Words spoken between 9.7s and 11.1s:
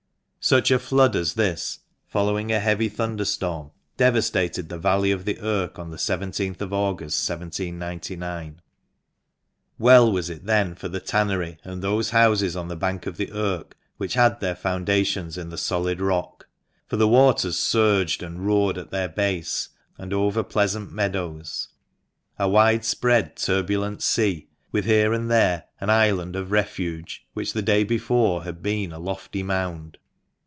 Well was it then for the